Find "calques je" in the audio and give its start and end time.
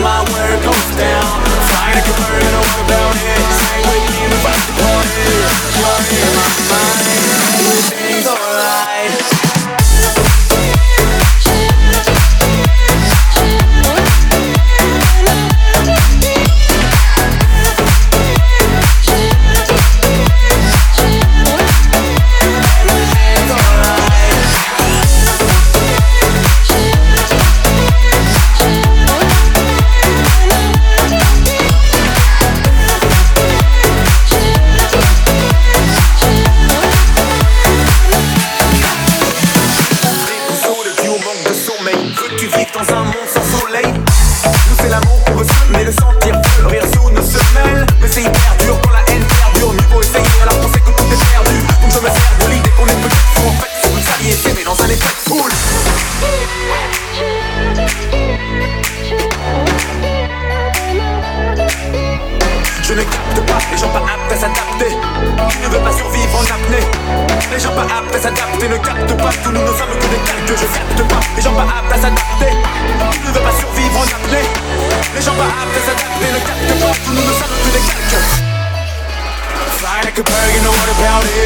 70.26-70.66